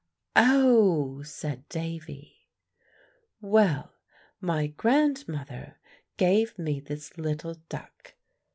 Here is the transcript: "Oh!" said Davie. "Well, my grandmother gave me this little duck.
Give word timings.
"Oh!" 0.35 1.21
said 1.21 1.69
Davie. 1.69 2.47
"Well, 3.39 3.93
my 4.39 4.65
grandmother 4.65 5.77
gave 6.17 6.57
me 6.57 6.79
this 6.79 7.19
little 7.19 7.53
duck. 7.69 8.15